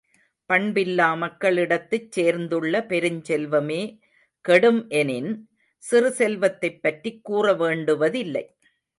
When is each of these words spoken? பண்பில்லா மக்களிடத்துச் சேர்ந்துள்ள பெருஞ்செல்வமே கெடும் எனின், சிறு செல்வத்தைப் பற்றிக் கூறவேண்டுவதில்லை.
பண்பில்லா 0.49 1.13
மக்களிடத்துச் 1.15 2.11
சேர்ந்துள்ள 2.11 2.85
பெருஞ்செல்வமே 2.89 3.81
கெடும் 4.45 4.87
எனின், 4.89 5.31
சிறு 5.83 6.11
செல்வத்தைப் 6.11 6.81
பற்றிக் 6.81 7.31
கூறவேண்டுவதில்லை. 7.31 8.45